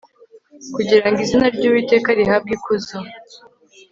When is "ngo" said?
1.09-1.19